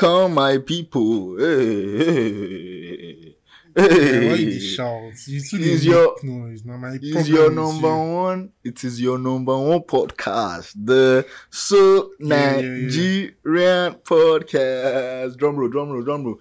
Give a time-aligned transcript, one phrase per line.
[0.00, 1.36] Welcome, my people.
[1.36, 3.34] Hey, hey,
[3.76, 4.28] hey.
[4.28, 5.12] Why you shout?
[5.26, 6.64] You too Is your- noise.
[6.64, 8.12] My Is your number you.
[8.14, 8.50] one?
[8.64, 12.62] It is your number one podcast, the So Yeah, yeah, yeah.
[12.62, 15.36] Nigerian podcast.
[15.36, 16.40] Drum roll, drum roll, drum roll.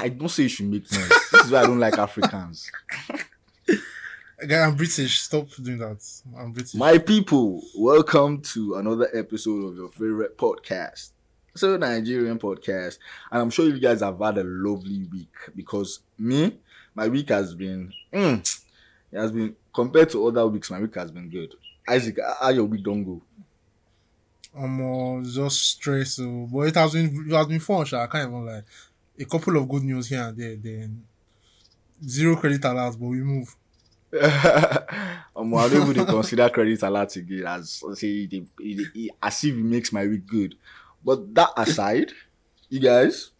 [0.00, 1.08] I don't say you should make noise.
[1.30, 2.68] This is why I don't like Africans.
[4.44, 5.20] Guy, I'm British.
[5.20, 6.06] Stop doing that.
[6.36, 6.74] I'm British.
[6.74, 11.12] My people, welcome to another episode of your favorite podcast,
[11.54, 12.98] So Nigerian podcast.
[13.30, 16.58] And I'm sure you guys have had a lovely week because me,
[16.94, 18.62] my week has been, mm,
[19.10, 20.70] it has been compared to other weeks.
[20.70, 21.54] My week has been good.
[21.88, 23.22] Isaac, how your week don't go?
[24.54, 26.16] I'm uh, just stressed.
[26.16, 27.86] So, but it has been it has been fun.
[27.86, 28.02] Sha.
[28.02, 28.62] I can't even lie.
[29.18, 30.56] A couple of good news here and there.
[30.56, 31.04] Then
[32.06, 33.56] zero credit alerts, but we move.
[35.36, 38.48] um, I don't even dey consider credit alert again as say it, it,
[38.94, 40.54] it, as if it makes my week good.
[41.04, 42.12] But that aside,
[42.70, 43.32] you guys,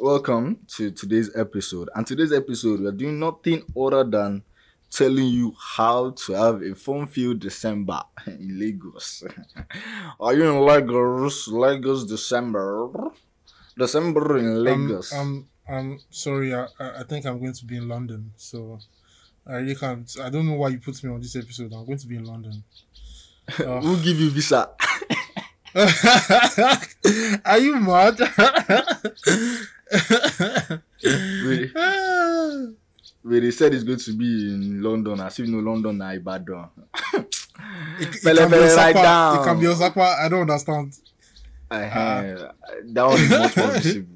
[0.00, 1.90] welcome to today's episode.
[1.94, 4.42] And today's episode, we are doing nothing other than
[4.90, 9.22] telling you how to have a fun-filled December in Lagos.
[10.20, 11.48] are you in Lagos?
[11.48, 12.88] Lagos December.
[13.76, 15.12] December in Lagos.
[15.12, 16.54] I'm, I'm, I'm sorry.
[16.54, 18.32] I I think I'm going to be in London.
[18.36, 18.78] So
[19.46, 20.10] I really can't.
[20.22, 21.72] I don't know why you put me on this episode.
[21.72, 22.62] I'm going to be in London.
[23.58, 24.70] Uh, Who give you visa?
[27.44, 28.18] Are you mad?
[31.44, 31.70] Wait.
[33.22, 36.10] Where they said it's going to be in London, as if you know London na
[36.10, 36.68] Ibadan.
[38.00, 39.40] It, it, can be write down.
[39.40, 40.00] it can be Osaka.
[40.00, 40.94] I don't understand.
[41.70, 42.52] Uh,
[42.84, 44.08] that one is much more visible.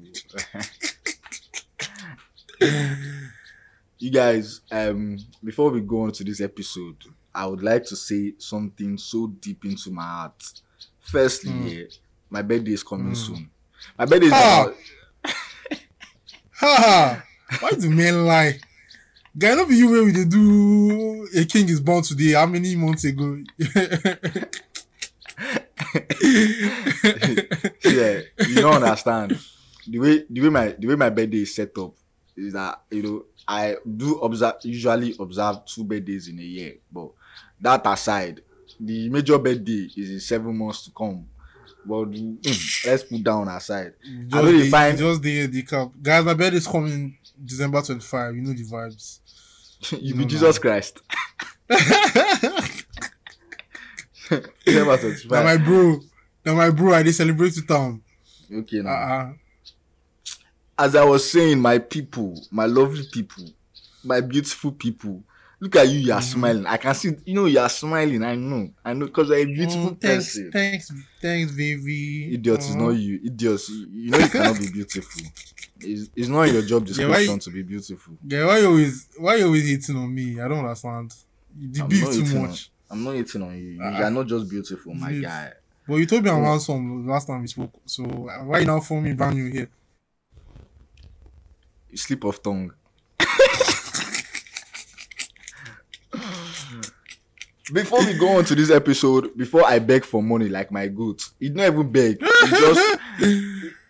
[3.99, 6.97] You guys, um, before we go on to this episode,
[7.33, 10.43] I would like to say something so deep into my heart.
[11.01, 11.75] Firstly, Mm.
[11.77, 11.83] yeah,
[12.29, 13.17] my birthday is coming Mm.
[13.17, 13.49] soon.
[13.97, 14.63] My birthday is Ah.
[14.63, 14.75] about
[16.59, 17.23] Ha ha!
[17.59, 18.59] Why do men lie?
[19.37, 22.31] Guy, not be you where we dey do a king is born today.
[22.33, 23.37] How many months ago?
[27.85, 29.37] yeah, you don't understand.
[29.87, 31.93] The way the way my the way my birthday is set up
[32.35, 37.09] is that you know I do observe usually observe two birthdays in a year, but
[37.61, 38.41] that aside,
[38.79, 41.25] the major birthday is in seven months to come.
[41.85, 43.93] But mm, let's put down aside.
[44.27, 45.91] just I they dey- find- just the the cap.
[46.01, 48.35] Guys, my birthday is coming December twenty five.
[48.35, 49.19] You know the vibes.
[50.01, 50.27] you be no.
[50.27, 51.01] Jesus Christ.
[54.29, 55.29] December Now 25.
[55.45, 55.99] my bro,
[56.45, 58.01] now my bro, I dey celebrate with am.
[58.51, 58.91] Okay, now.
[58.91, 59.33] uh
[60.79, 63.45] as I was saying, my people, my lovely people,
[64.03, 65.23] my beautiful people.
[65.59, 66.23] Look at you, you are Mhm.
[66.33, 66.65] smiling.
[66.67, 68.21] I can see, you know, you are smiling.
[68.23, 70.51] I know, I know, because you're a beautiful Mm, thanks, person.
[70.51, 72.33] thanks, thanks, baby.
[72.35, 73.19] Idiot is Uh, not you.
[73.25, 75.23] Idiot, you, you know you cannot be beautiful.
[75.79, 78.13] It's, it's not your job Yeah, why description you- to be beautiful.
[78.27, 80.39] Yeah, why you always why you always hating on me?
[80.39, 81.11] I don't understand.
[81.59, 82.71] You I'm beef too much.
[82.91, 83.69] I'm not hating on you.
[83.71, 84.03] You Ah.
[84.03, 85.23] are not just beautiful, my Yes.
[85.23, 85.53] guy.
[85.87, 87.73] But you told me I'm handsome last time we spoke.
[87.85, 89.69] So uh, why you now phone me brand new here?
[91.95, 92.71] Slip of tongue.
[97.73, 101.27] Before we go on to this episode, before I beg for money like my goat,
[101.39, 102.17] he didn't even beg.
[102.21, 102.99] He just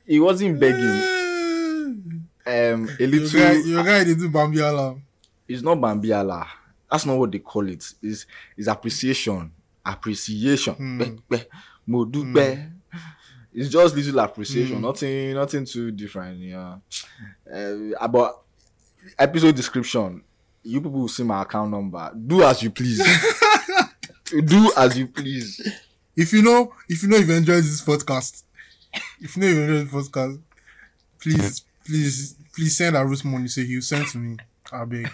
[0.06, 2.24] he wasn't begging.
[2.48, 3.40] Um, a Your little.
[3.40, 5.04] guy, your guy they do Bambi alarm.
[5.48, 6.48] it's not bambiala.
[6.90, 7.84] That's not what they call it.
[8.02, 8.26] It's,
[8.58, 9.52] it's appreciation.
[9.86, 10.74] Appreciation.
[10.74, 10.98] Hmm.
[11.00, 11.46] Pe- pe-
[11.86, 12.72] mo dúpẹ́.
[13.58, 14.76] It's just little appreciation.
[14.76, 14.84] Hmm.
[14.84, 16.38] Nothing nothing too different.
[16.38, 16.76] Yeah.
[17.52, 18.44] Uh, about
[19.18, 20.22] episode description.
[20.62, 22.14] You people will see my account number.
[22.14, 23.02] Do as you please.
[24.26, 25.60] Do as you please.
[26.16, 28.44] If you know, if you know you've enjoyed this podcast,
[29.20, 30.40] if you know you've enjoyed this podcast,
[31.20, 33.48] please, please, please send a root money.
[33.48, 34.38] Say you send to me.
[34.72, 35.10] I beg.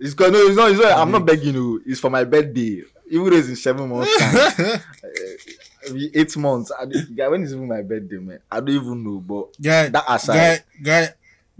[0.00, 1.80] It's cause no, it's not, it's not I'm not begging you.
[1.86, 2.82] It's for my birthday.
[3.08, 4.80] Even though it's in seven months time.
[6.14, 6.70] Eight months.
[6.78, 8.40] I, don't- guy, when is even my birthday, man?
[8.50, 9.18] I don't even know.
[9.20, 11.14] But guy, that aside, guy, guy,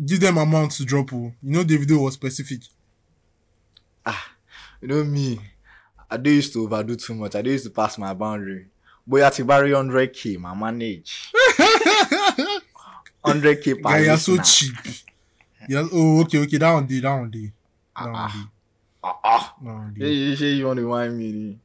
[0.04, 1.12] give them amount to drop.
[1.12, 1.32] oh.
[1.42, 2.60] You know the video was specific.
[4.80, 5.40] you know me.
[6.10, 7.34] I do used to overdo too much.
[7.36, 8.66] I do used to pass my boundary.
[9.06, 11.30] Boy, at Ibari 100k, my manage.
[13.24, 14.74] 100k per Guy, you're so cheap.
[15.68, 15.86] Yeah.
[15.92, 16.56] Oh, okay, okay.
[16.58, 17.52] That one day, that one day, that
[17.96, 18.48] Ah, one ah, day,
[19.04, 19.54] ah, ah.
[19.62, 20.12] that one day.
[20.12, 21.58] you say you want to remind me.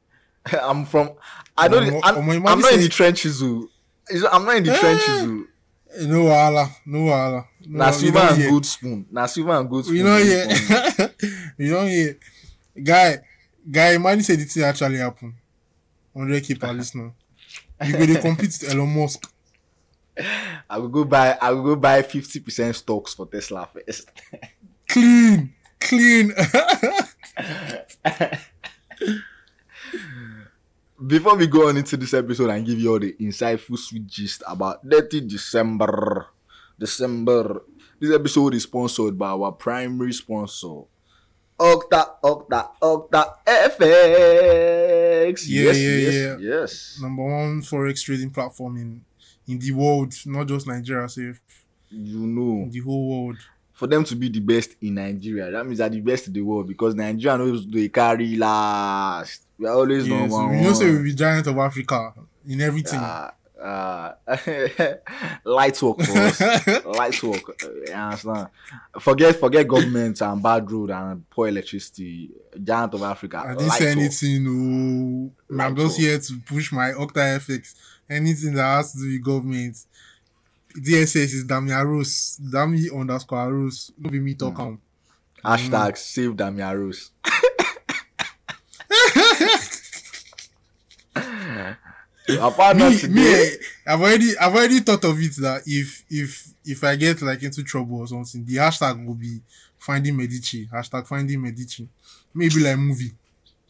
[0.62, 1.12] I'm from.
[1.57, 1.83] I don't.
[1.88, 3.42] Omo- I'm, omo, I'm not in the trenches.
[3.44, 3.68] oh.
[4.31, 5.07] I'm not in the trenches.
[5.09, 5.45] oh.
[5.97, 7.45] Eh, No wahala, no wahala.
[7.68, 8.50] No, Na silver and hear.
[8.50, 9.06] gold spoon.
[9.12, 9.97] Na silver and gold spoon.
[9.97, 10.47] You know here.
[11.57, 12.18] you don't hear.
[12.83, 13.18] Guy,
[13.71, 15.33] guy, imagine say the thing actually happen.
[16.15, 17.12] 100k per listener.
[17.83, 19.31] You go to compete with Elon Musk.
[20.69, 21.38] I will go buy.
[21.42, 24.09] I will go buy fifty percent stocks for Tesla first.
[24.88, 26.33] Clean, clean.
[31.06, 34.42] Before we go on into this episode and give you all the insightful sweet gist
[34.48, 36.28] about 30 December,
[36.80, 37.62] December,
[38.00, 40.84] this episode is sponsored by our primary sponsor,
[41.60, 45.46] Octa, Octa, Octa FX.
[45.48, 46.38] Yeah, yes, yeah, yes, yeah.
[46.40, 47.00] yes.
[47.02, 49.02] Number one forex trading platform in
[49.48, 51.40] in the world, not just Nigeria, safe
[51.92, 53.38] You know, the whole world.
[53.74, 56.42] for them to be the best in Nigeria, that means they're the best in the
[56.42, 59.44] world because Nigeria knows they carry last.
[59.57, 60.75] We are always Yes, number we one.
[60.75, 62.13] say we be giant of Africa
[62.48, 63.00] in everything.
[63.00, 63.31] uh,
[63.62, 64.13] uh,
[65.46, 66.86] light work for us.
[66.86, 67.62] light work.
[67.88, 68.48] You understand?
[69.00, 72.30] Forget, forget government and bad road and poor electricity.
[72.62, 73.44] Giant of Africa.
[73.46, 75.31] I didn't light say anything.
[75.50, 77.74] No, I'm just here to push my Octa FX.
[78.10, 79.78] Anything that has to do with government.
[80.78, 82.38] DSS is Damia Rose.
[82.44, 83.92] Dami underscore Rose.
[83.98, 84.80] No be me talk am.
[85.44, 87.12] Hashtag save Damia Rose.
[92.39, 93.50] Apart me, me,
[93.86, 97.63] I've already, I've already thought of it that if, if, if I get like into
[97.63, 99.42] trouble or something, the hashtag will be
[99.77, 100.68] finding Medici.
[100.68, 101.88] Hashtag finding Medici.
[102.33, 103.12] Maybe like movie.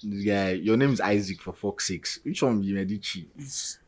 [0.02, 2.20] this guy, your name is Isaac for fuck's sakes.
[2.24, 3.28] Which one be Medici?
[3.38, 3.80] It's,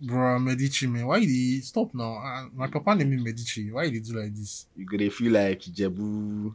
[0.00, 1.06] bro, Medici, man.
[1.06, 2.14] Why you stop now?
[2.16, 3.70] Uh, my papa name me Medici.
[3.70, 4.66] Why you do like this?
[4.76, 6.54] You gonna feel like Ijebu,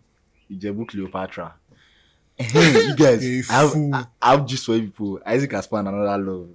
[0.51, 1.53] Ijebu Cleopatra.
[2.53, 3.93] you guys, You I have, fool.
[3.93, 5.19] I, I have just for people.
[5.25, 6.49] Isaac has found another love.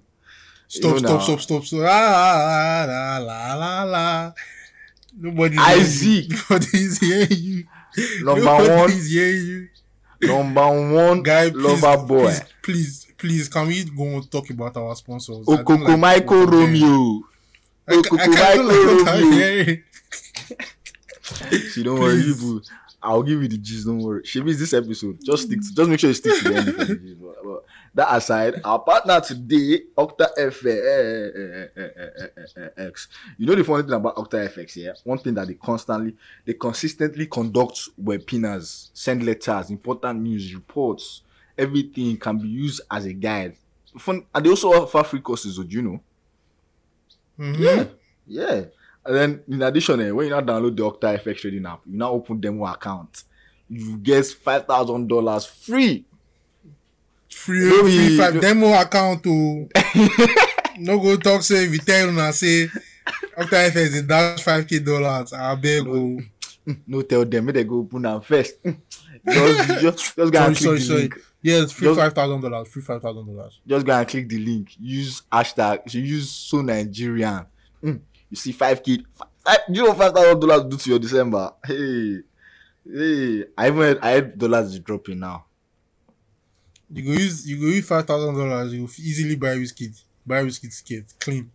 [0.69, 1.81] Stop, stop, stop, stop, stop.
[1.85, 4.33] Ah, la, la, la, la.
[5.17, 5.57] Nobody.
[5.59, 6.31] Isaac.
[6.31, 7.65] Nobody is hearing you.
[8.25, 9.69] Number Nobody one, hearing you.
[10.23, 12.25] number one Guy, please, lover boy.
[12.25, 15.47] please, please, please, can we go and talk about our sponsors?
[15.47, 15.77] Like Michael.
[15.77, 15.93] Romeo.
[15.93, 17.23] I'm Michael Romeo.
[21.23, 22.63] See, don't worry, you.
[23.03, 23.87] I'll give you the gist.
[23.87, 24.23] Don't worry.
[24.25, 25.19] She means this episode.
[25.25, 25.61] Just stick.
[25.61, 27.17] To, just make sure you stick to the end.
[27.95, 28.03] For the gist.
[28.03, 30.67] But- but that aside, our partner today, Octa FX.
[30.67, 32.91] Eh, eh, eh,
[33.39, 34.93] you know the funny thing about Octa FX, yeah.
[35.05, 41.23] One thing that they constantly, they consistently conduct webinars, send letters, important news reports.
[41.57, 43.57] Everything can be used as a guide.
[43.99, 45.57] Fun, and they also offer free courses.
[45.59, 46.01] Oh, do you know?
[47.39, 47.59] Mhm.
[47.61, 47.85] Yeah,
[48.27, 48.65] yeah.
[49.07, 51.97] And then in addition, eh, when you now download the Octa FX trading app, you
[51.97, 53.23] now open demo account.
[53.69, 56.07] You get five thousand dollars free.
[57.35, 59.69] Free, No, free five demo account to.
[60.79, 62.69] no go talk say if you tell una say
[63.37, 66.21] Octa FX dey dash five k dollars abeg o.
[66.87, 68.55] No, tell them, make they go open them first.
[68.65, 71.01] just, just, just go and Sorry, click sorry, the sorry.
[71.03, 71.15] link.
[71.43, 72.69] Yes, free Just- five thousand dollars.
[72.69, 73.61] Free five thousand dollars.
[73.67, 74.71] Just go and click the link.
[74.81, 75.93] Use hashtag.
[75.93, 77.45] Use so Nigerian.
[77.83, 78.01] Mm,
[78.31, 79.05] You see five k.
[79.45, 81.51] Five, you know five thousand dollars do to your December.
[81.67, 82.21] Hey,
[82.91, 83.45] hey.
[83.59, 85.45] I even I heard dollars dropping now.
[86.95, 88.73] You go use you go use five thousand dollars.
[88.73, 91.51] You easily buy Wizkid, buy Wizkid ticket clean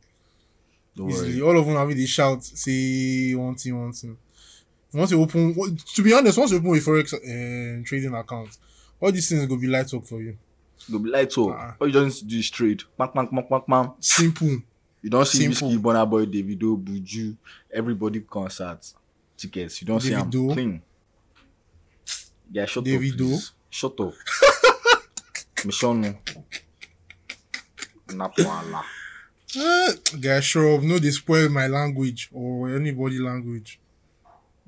[0.96, 1.42] Don't easily.
[1.42, 1.50] worry.
[1.56, 1.96] All of them have.
[1.96, 4.18] They shout say one thing, one thing.
[4.94, 5.56] Once you open,
[5.96, 8.58] to be honest, once you open a forex uh, trading account,
[9.00, 10.38] all these things go be light work for you.
[10.92, 11.52] Go be light so.
[11.52, 11.76] Ah.
[11.80, 12.84] All you just do is trade.
[12.98, 13.94] Bang, bang, bang, bang, bang.
[14.00, 14.62] Simple.
[15.02, 15.70] You don't see Simple.
[15.70, 17.38] Wizkid, Burna Boy, Davido, Buju,
[17.72, 18.96] everybody concerts,
[19.38, 19.82] tickets.
[19.82, 20.82] You don't see them clean.
[22.52, 23.12] Yeah, shut Davido.
[23.14, 23.52] up, please.
[23.70, 24.14] Shut up.
[25.66, 26.16] Mishono.
[28.08, 28.84] Napwala.
[29.58, 30.80] Uh, guys, show.
[30.80, 33.80] No, they spoil my language or anybody language.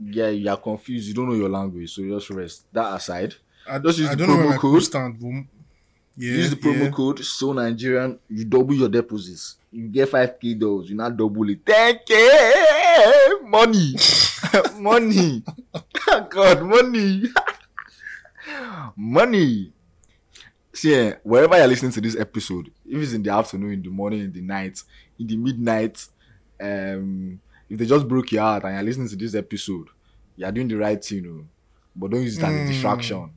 [0.04, 1.08] Yeah, you are confused.
[1.08, 2.66] You don't know your language, so just rest.
[2.74, 3.36] That aside,
[3.70, 4.84] I, Just use I the promo code.
[4.84, 5.18] stand.
[6.18, 6.90] Yeah, use the promo yeah.
[6.90, 8.20] code so Nigerian.
[8.28, 9.58] You double your deposits.
[9.72, 10.90] You get five k dollars.
[10.90, 11.60] You not double it.
[11.66, 13.42] Thank you.
[13.46, 13.94] Money,
[14.80, 15.44] money.
[16.30, 17.24] God, money,
[18.98, 19.72] money.
[20.74, 23.90] See, eh, wherever you're listening to this episode, if it's in the afternoon, in the
[23.90, 24.82] morning, in the night,
[25.20, 26.06] in the midnight,
[26.62, 29.88] um, if they just broke your heart and you're listening to this episode,
[30.38, 31.46] you're doing the right thing, oh.
[31.96, 32.68] but don't use it as a Mm.
[32.68, 33.30] distraction.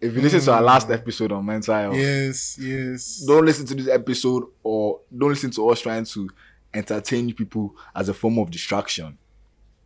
[0.00, 3.24] If you listen to our last episode on mental health, Yes, yes.
[3.26, 6.30] don't listen to this episode or don't listen to us trying to
[6.72, 9.16] entertain people as a form of distraction.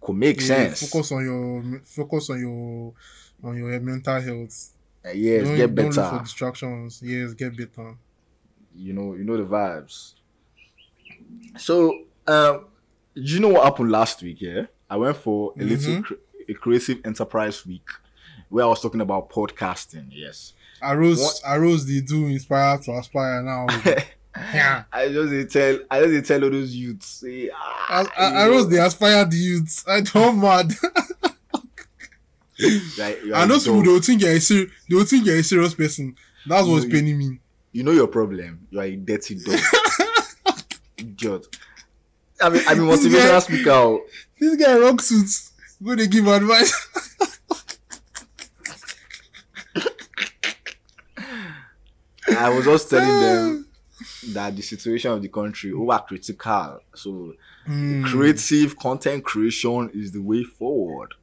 [0.00, 0.88] Could make Yeah, sense.
[0.90, 2.92] Focus on your focus on your
[3.42, 4.70] on your mental health.
[5.12, 6.18] Yes, don't, get look for better.
[6.22, 7.00] distractions.
[7.02, 7.96] Yes, get better.
[8.74, 10.14] You know, you know the vibes.
[11.58, 12.66] So, um,
[13.14, 14.40] do you know what happened last week?
[14.40, 16.04] Yeah, I went for a little Mhm.
[16.04, 16.14] cre-
[16.48, 17.86] a creative enterprise week
[18.48, 20.06] where I was talking about podcasting.
[20.10, 23.66] Yes, I rose, What- rose they do inspire to aspire now.
[24.52, 24.82] Yeah.
[24.92, 28.68] I just tell I just tell all those youths say ah, I, I, I was
[28.68, 29.84] the aspired youths.
[29.86, 30.72] I don't mad.
[32.58, 35.04] you are- you are and those people they will think you're a ser- they will
[35.04, 36.14] think you're a serious person.
[36.46, 37.38] That's what's You- paining me.
[37.72, 38.66] You know your problem.
[38.70, 39.58] You are a dirty dog.
[40.98, 41.46] Idiot.
[42.40, 43.70] I mean, I mean, a This guy- motivational speaker.
[43.70, 44.00] oh.
[44.38, 45.52] This guy rock suits.
[45.82, 46.72] Go they give advice.
[52.38, 53.66] I was just telling them
[54.32, 56.80] that the situation of the country over critical.
[56.94, 57.34] So
[57.66, 58.04] Hmm.
[58.04, 61.14] creative content creation is the way forward.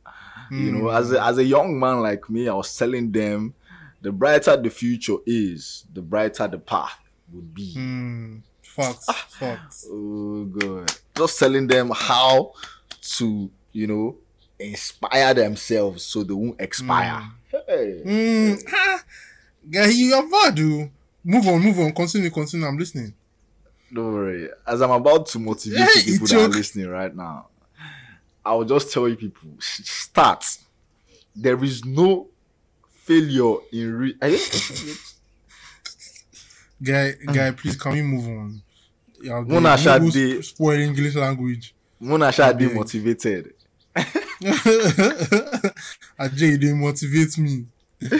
[0.51, 3.53] You know, as a, as a young man like me, I was telling them
[4.01, 6.99] the brighter the future is, the brighter the path
[7.31, 7.73] would be.
[7.73, 8.37] Hmm.
[8.61, 9.05] Facts.
[9.29, 9.87] Facts.
[9.89, 10.91] Oh god.
[11.15, 12.53] Just telling them how
[13.01, 14.17] to, you know,
[14.59, 17.23] inspire themselves so they won't expire.
[17.67, 18.01] Hey.
[18.03, 18.53] Hmm.
[18.73, 19.03] Ah.
[19.69, 20.59] Guy, you are bad.
[21.23, 21.91] Move on, move on.
[21.93, 22.65] Continue, continue.
[22.65, 23.13] I'm listening.
[23.93, 24.49] Don't worry.
[24.65, 27.47] As I'm about to motivate Hey, the people that are listening right now,
[28.45, 30.45] I will just tell you people start.
[31.35, 32.27] There is no
[32.89, 34.37] failure in re- Eh?
[36.83, 38.61] Guy, guy, please can we move on?
[39.21, 41.75] Yeah, Mona no go spoil English language.
[41.99, 43.53] Mona Shah be motivated.
[46.19, 47.65] Ajay, they motivate me.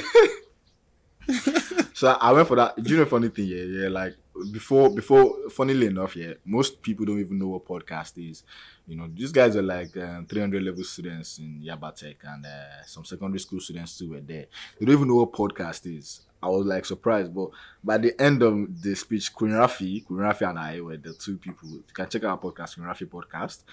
[1.94, 2.82] So I went for that.
[2.82, 3.46] Do you know funny thing?
[3.46, 3.88] Yeah, yeah.
[3.88, 4.16] Like
[4.52, 5.50] before, before.
[5.50, 6.34] Funnily enough, yeah.
[6.46, 8.44] Most people don't even know what podcast is.
[8.88, 13.06] You know, these guys are like um, 300 level students in Yabatech, and uh, some
[13.06, 14.46] secondary school students too were there.
[14.80, 16.22] They don't even know what podcast is.
[16.44, 17.50] I was like surprised, but
[17.84, 21.38] by the end of the speech, Queen Rafi, Queen Rafi and I were the two
[21.38, 21.70] people.
[21.70, 23.64] You can check out our podcast, Queen Rafi podcast.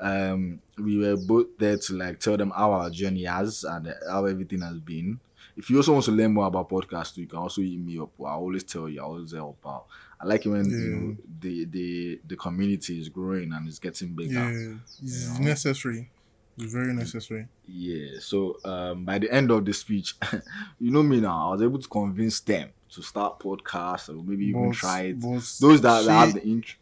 [0.00, 3.92] Um, we were both there to like tell them how our journey has and uh,
[4.10, 5.20] how everything has been
[5.58, 8.10] if you also want to learn more about podcasts, you can also hit me up.
[8.20, 9.86] I always tell you, I always help out.
[10.20, 14.14] I like it when you know the the the community is growing and it's getting
[14.14, 14.32] bigger.
[14.52, 15.38] Yeah, it's Yeah.
[15.38, 16.10] necessary.
[16.56, 17.46] It's very necessary.
[17.68, 18.18] Yeah.
[18.20, 20.14] So um, by the end of the speech,
[20.80, 21.48] you know me now.
[21.50, 25.20] I was able to convince them to start podcasts or maybe even try it.
[25.20, 26.74] but Those that, that have the int,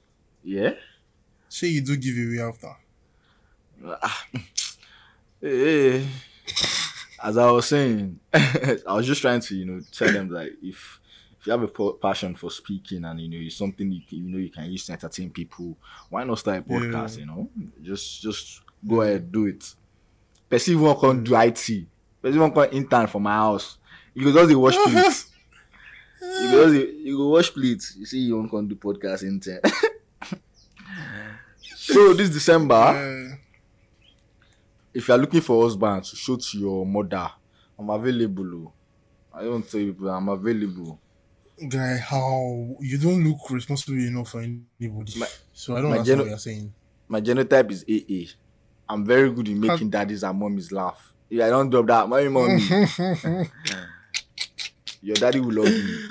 [0.43, 0.75] yeah.
[1.49, 2.75] say you do give away after.
[3.83, 6.05] Hey, eh, eh, eh.
[7.23, 11.01] as I was saying, I was just trying to, you know, tell them that if
[11.47, 14.31] if you have a passion for speaking and you know it's something you can, you
[14.31, 15.77] know you can use to entertain people,
[16.11, 17.15] why not start a podcast?
[17.15, 17.21] Yeah.
[17.21, 17.49] You know,
[17.83, 19.75] just just go ahead, do it.
[20.49, 21.87] Person won't come do IT.
[22.21, 23.79] Person won't come intern for my house.
[24.15, 25.31] You go just wash plates.
[26.21, 27.95] You go just you go wash plates.
[27.97, 29.61] You see, you won't come do podcast intern.
[31.61, 33.37] so this December Uh,
[34.95, 37.31] if you are looking for husband to show to your mother
[37.79, 38.73] i'm available o
[39.35, 40.99] i don't tell people i'm available
[41.69, 45.19] guy, how you don't look responsible enough for anybody.
[45.19, 46.73] My- so I don't my understand geno- what you're saying.
[47.09, 51.49] my genotype is aa i'm very good in making daddies and mommies laugh if i
[51.49, 52.61] don't drop that mommy mommy
[55.03, 56.09] your daddy will love me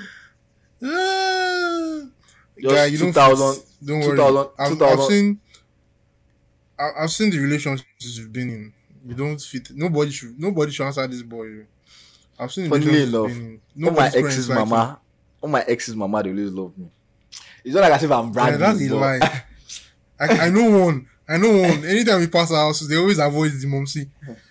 [2.58, 3.64] Just guy, you don't 2000 fit.
[3.86, 4.16] Don't worry.
[4.16, 5.40] 2000 I've, I've seen.
[6.78, 8.72] I've seen the relationships you've been in.
[9.06, 9.68] You don't fit.
[9.74, 10.38] Nobody should.
[10.40, 11.66] Nobody should answer this boy.
[12.38, 13.94] I've seen Funnily enough, been in.
[13.94, 14.98] my ex's mama
[15.40, 16.88] all my ex's mama they always love me
[17.64, 19.20] it's not like as if i'm Yeah, bragging that's a lie.
[20.20, 21.06] I, I know one.
[21.28, 21.84] I know one.
[21.84, 24.08] Anytime we pass our houses, they always avoid the momsy.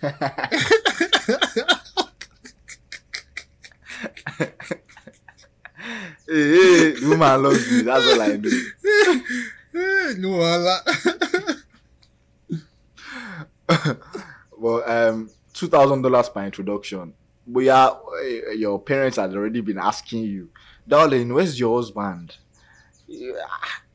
[4.38, 4.52] hey,
[6.26, 8.50] hey, the woman loves me that's all i do
[10.18, 10.82] no, Allah.
[14.58, 17.12] well, um, two thousand dollars per introduction.
[17.46, 17.90] But yeah,
[18.56, 20.48] your parents had already been asking you,
[20.86, 22.36] darling, where's your husband?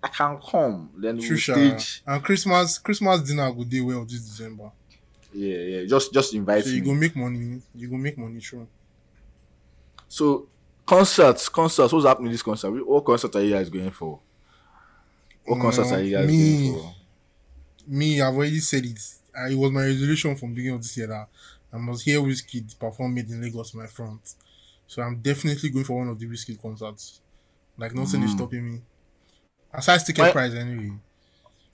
[0.03, 0.89] I can come.
[0.97, 1.53] Then we True, sha.
[1.53, 2.03] stage.
[2.07, 4.71] And Christmas, Christmas dinner go day well this December.
[5.33, 5.85] Yeah, yeah.
[5.85, 6.87] Just, just invite So you me.
[6.87, 7.61] go make money.
[7.75, 8.67] You go make money, true.
[10.07, 10.47] so
[10.85, 11.93] concerts, concerts.
[11.93, 12.71] What's happening in this concert?
[12.85, 14.19] What concert are you guys going for?
[15.45, 16.69] What concerts Uh, are you guys me.
[16.71, 16.95] going for?
[17.87, 18.99] Me, I've already said it.
[19.37, 21.27] Uh, it was my resolution from beginning of this year that
[21.73, 24.35] I must hear Wizkid perform Made in Lagos my front.
[24.91, 27.21] So I'm definitely going for one of the Wizkid concerts.
[27.77, 28.35] Like nothing is Mm.
[28.35, 28.81] stopping me.
[29.73, 30.91] Aside ticket Why- price anyway.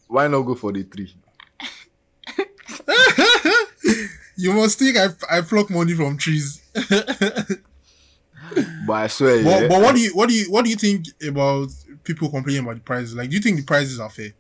[0.08, 1.16] Why not go for the three?
[4.40, 6.62] You must think I I pluck money from trees.
[8.86, 9.68] But I swear, But, yeah.
[9.68, 11.70] but what do you what do you what do you think about
[12.04, 13.16] people complaining about the prices?
[13.16, 14.32] Like, do you think the prices are fair?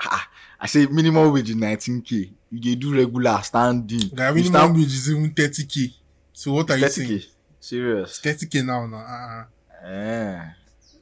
[0.00, 0.28] Ah,
[0.60, 2.32] I say minimum wage is 19k.
[2.50, 4.10] You can do regular standing.
[4.12, 5.94] Minimum wage is even thirty k.
[6.32, 7.22] So what are you saying?
[7.68, 7.78] 30k.
[7.78, 8.18] Serious.
[8.20, 8.96] Thirty k now, now.
[8.96, 9.86] Uh-uh.
[9.86, 10.40] Eh.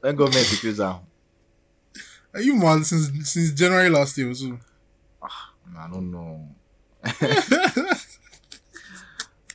[0.00, 1.00] When government increase am.
[2.34, 4.58] Are you mad since since January last year so?
[5.22, 6.48] I don't know.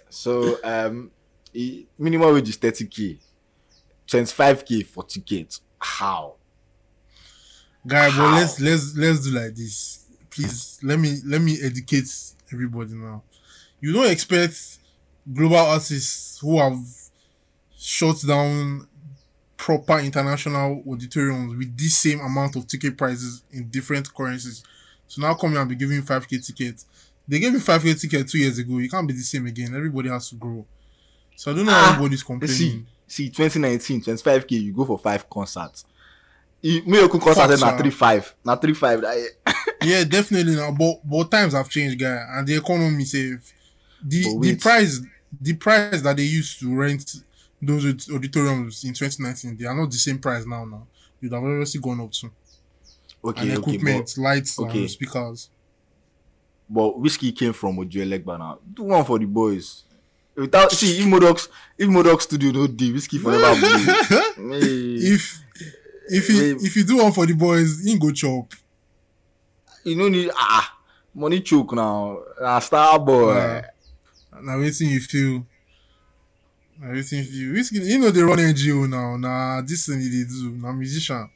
[0.09, 1.11] so um,
[1.97, 3.19] minimum wage is thirty k,
[4.07, 5.59] twenty five k for ticket.
[5.79, 6.35] How?
[7.85, 10.05] Guy, but let's let's let's do like this.
[10.29, 12.09] Please let me let me educate
[12.51, 13.23] everybody now.
[13.79, 14.79] You don't expect
[15.31, 16.77] global artists who have
[17.83, 18.87] shut down
[19.57, 24.63] proper international auditoriums with this same amount of ticket prices in different currencies.
[25.07, 26.85] So now come here and be giving 5k tickets.
[27.27, 28.77] They gave me 5k ticket two years ago.
[28.77, 29.75] You can't be the same again.
[29.75, 30.65] Everybody has to grow.
[31.35, 32.85] So I don't know Ah, why everybody's complaining.
[33.07, 35.85] see, 2019, 25 k, you go for five concerts.
[36.63, 39.03] Miracle concert na three five, na three five.
[39.83, 40.69] yeah, definitely now.
[40.71, 43.51] But but times have changed, guy, and the economy safe.
[44.05, 45.01] The the price
[45.41, 47.15] the price that they used to rent
[47.61, 50.65] those auditoriums in 2019, they are not the same price now.
[50.65, 50.87] Now
[51.19, 52.31] you'd have obviously gone up to
[53.23, 54.79] Okay, and okay, equipment, lights, okay.
[54.79, 55.49] and speakers.
[56.67, 58.59] but, but Wizkid came from Ojuelegba now.
[58.73, 59.83] Do one for the boys.
[60.35, 63.53] Without see, if Modoc, if Modoc Studio dey, Wizkid forever.
[65.03, 65.39] If
[66.09, 68.53] if you if you do one for the boys, you go chop.
[69.83, 70.77] you no need ah
[71.13, 72.19] money choke now.
[72.39, 73.35] Na star boy.
[73.35, 73.65] Yeah.
[74.41, 75.45] Now waiting you feel.
[76.81, 77.53] Waiting you.
[77.53, 79.15] Wizkid, you know they run NGO now.
[79.15, 80.51] Nah, this thing they do.
[80.57, 81.29] Now musician.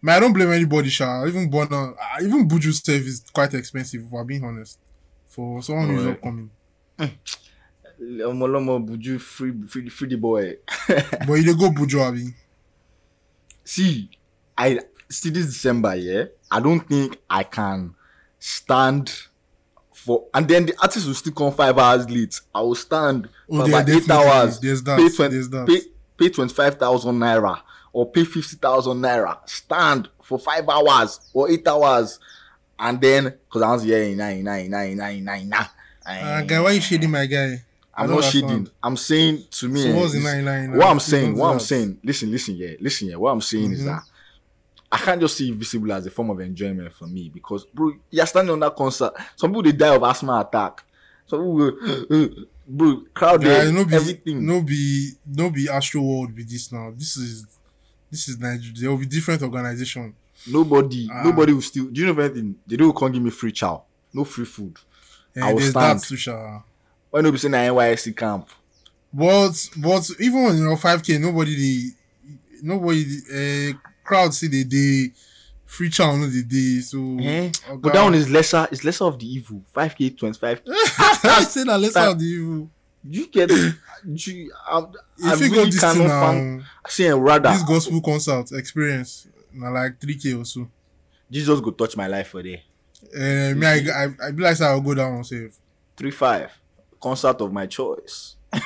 [0.00, 1.26] Man, I don't blame anybody, Sha.
[1.26, 4.02] Even Burna, even Buju stuff is quite expensive.
[4.06, 4.78] If I'm being honest,
[5.26, 6.16] for someone who's Alright.
[6.16, 6.50] upcoming.
[6.96, 7.04] Hmm.
[8.00, 10.56] Lomo Lomo Buju free free free the boy.
[11.26, 12.34] but you go Buju, Abi.
[13.64, 14.08] see,
[14.56, 14.78] I
[15.10, 16.24] see this December, yeah.
[16.50, 17.96] I don't think I can
[18.38, 19.12] stand
[20.04, 22.40] for, and then the artist will still come five hours late.
[22.54, 24.60] I will stand Oh, for about eight hours.
[24.60, 24.98] There's that.
[24.98, 25.66] Pay, 20, There's that.
[25.66, 25.80] pay,
[26.16, 27.60] pay twenty five thousand naira
[27.92, 29.38] or pay fifty thousand naira.
[29.48, 32.18] Stand for five hours or eight hours,
[32.78, 35.66] and then because I was yeah, nine nine nine nine nine nine.
[36.06, 37.62] Ah, guy, why you shading my guy?
[37.94, 38.68] I'm don't shading.
[38.82, 39.82] I'm saying to me.
[39.82, 40.76] So eh, this- nine nine?
[40.76, 43.16] what I'm saying, what I'm saying, listen, listen, yeah, listen, yeah.
[43.16, 43.86] What I'm saying is Mhm.
[43.86, 44.02] that
[44.90, 48.24] I can't just see visible as a form of enjoyment for me because, bro, you're
[48.26, 49.12] standing on that concert.
[49.36, 50.82] Some people they die of asthma attack.
[51.26, 51.72] Some people,
[52.10, 54.46] uh, bro, crowd Guy, there, no be everything.
[54.46, 56.90] no be no be Astro World with this now.
[56.96, 57.46] This is
[58.10, 58.74] this is Nigeria.
[58.80, 60.14] There will be different organization.
[60.46, 61.22] Nobody, Ah.
[61.24, 61.86] nobody will still.
[61.86, 62.54] Do you know anything?
[62.66, 63.82] They don't come give me free chow,
[64.14, 64.76] no free food.
[65.34, 66.00] And I will stand.
[66.00, 66.62] that too.
[67.10, 68.48] Why not be saying NYSC camp?
[69.12, 71.90] But but even when you know five k, nobody
[72.62, 73.72] nobody uh,
[74.08, 75.12] crowd see the day
[75.66, 76.98] free channel the day so.
[77.20, 77.52] Eh?
[77.76, 78.66] But that one is lesser.
[78.72, 79.62] It's lesser of the evil.
[79.72, 80.62] Five k, twenty five.
[80.66, 82.70] I say that let's That- have the evil.
[83.04, 83.48] You get.
[83.50, 84.82] you, I, I
[85.34, 86.60] If you really go this thing now.
[86.88, 87.50] Saying rather.
[87.50, 90.66] this gospel concert experience na like three k or so.
[91.30, 92.60] Jesus go touch my life for there.
[93.14, 95.54] Uh, me I, I I be like say I will go down one safe.
[95.96, 96.50] Three five.
[97.00, 98.34] Concert of my choice.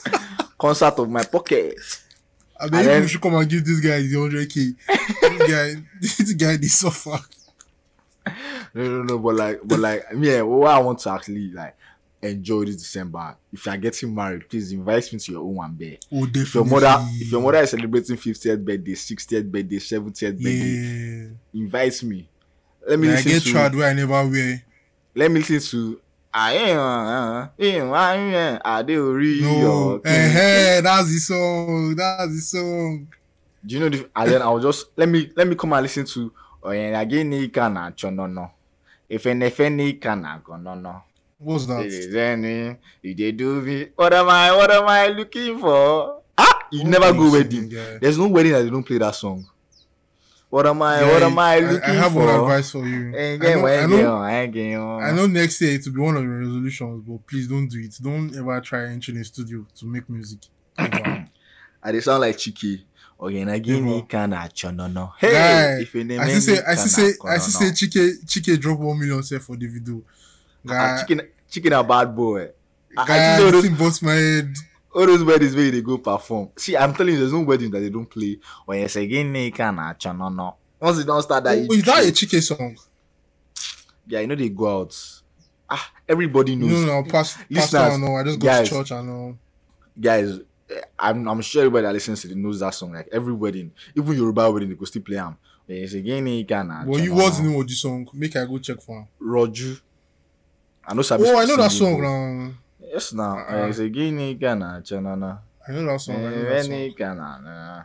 [0.58, 1.76] Concert of my pocket.
[2.60, 4.72] I mean, then- you should come and give this guy the hundred k.
[5.20, 7.18] This guy, this guy, dey suffer.
[8.74, 11.76] No, no, no, but like, but like, yeah, what I want to actually like
[12.22, 13.36] enjoy this December.
[13.52, 15.96] If you're getting married, please invite me to your own one bear.
[16.12, 16.42] Oh, definitely.
[16.42, 21.28] If your mother, if your mother is celebrating 50th birthday, 60th birthday, 70th birthday, yeah,
[21.62, 22.28] invite me.
[22.86, 23.50] Let me yeah I get to.
[23.52, 24.62] tried where I never wear.
[25.14, 26.00] Let me listen to.
[26.38, 28.60] I am.
[28.64, 30.00] I do read No, your.
[30.04, 31.94] eh, hey, that's the song.
[31.96, 33.08] That's the song.
[33.64, 36.04] Do you know the and then I'll just let me let me come and listen
[36.04, 36.30] to
[36.62, 38.50] Oyinlage Nika na Chonono.
[39.08, 41.02] If Enefe Nika na Gonono.
[41.38, 41.86] What's It that?
[41.86, 43.88] is any you dey do me.
[43.96, 46.20] What am I what am I looking for?
[46.36, 47.70] Ah you never go wedding.
[48.00, 49.46] There's no wedding that they don't play that song.
[50.48, 52.24] What am I Guy, what am I looking I have for?
[52.24, 53.14] one advice for you.
[53.16, 55.08] Eh, I know, I I know, I.
[55.08, 57.80] I know next year it will be one of your resolutions, but please don't do
[57.80, 57.94] it.
[58.00, 60.38] Don't ever try entering a studio to make music.
[60.78, 61.26] I
[61.92, 62.82] dey sound like Chike.
[63.20, 63.80] Oyinlage Never.
[63.82, 65.12] Nika na Chonono.
[65.18, 67.70] Hey, Guy, if Eneme I see say, I see say, I see say.
[67.70, 70.02] Chike, Chike drop one million set for the video.
[70.68, 72.48] Ah, Guy, chicken chicken a bad boy.
[72.96, 74.54] I, I guy, think all this those, thing bust my head.
[74.96, 76.48] All those weddings where they go perform.
[76.56, 78.38] See, I'm telling you, there's no wedding that they don't play.
[78.64, 80.54] When you say again, Nika na Chonono.
[80.80, 82.76] Once they don't start that, Oh, is that a Chike song?
[84.06, 84.96] yeah, you know they go out.
[85.68, 86.84] Ah, everybody knows.
[86.86, 88.16] No, no, pass, pastor, I know.
[88.16, 88.68] I just go guys.
[88.68, 89.36] to church, I know.
[90.00, 90.38] Guys,
[90.70, 92.92] eh, I'm I'm sure everybody that listens to it knows that song.
[92.92, 95.36] Like every wedding, even Yoruba wedding, they go still play them.
[95.66, 98.08] When you say again, Nika na Well, you what's the name of the song?
[98.14, 99.08] Make I go check for him.
[99.20, 99.80] Roju.
[100.86, 102.56] I know Sabi Oh, I know that song.
[102.96, 103.36] Yes, now.
[103.36, 103.58] Uh-uh.
[103.58, 105.38] When you say again, Nika na Chonono.
[105.68, 106.16] I know that song.
[106.16, 106.72] I know that When song.
[106.72, 107.82] he can, uh,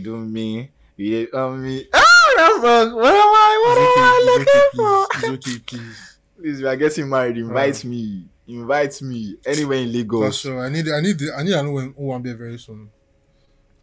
[0.00, 1.86] do me, he dey on me.
[1.92, 2.94] Ah, wrong.
[2.94, 3.52] What am I?
[3.64, 5.06] What am I looking for?
[5.36, 6.18] It's okay, please.
[6.38, 7.36] Please, we are getting married.
[7.36, 8.24] Invite me.
[8.48, 10.38] Invite me anywhere in That's Lagos.
[10.40, 10.64] sure.
[10.64, 12.88] I need, I need, I need another one be very soon.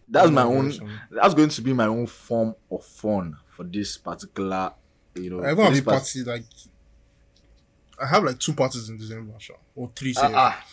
[0.09, 0.71] That's my own.
[0.71, 0.89] soon.
[1.11, 4.71] That's going to be my own form of fun for this particular.
[5.13, 6.43] You know, I have this a part- party like
[8.01, 9.57] I have like two parties in December, sure.
[9.75, 10.13] or three.
[10.13, 10.31] Sef.
[10.33, 10.63] ah.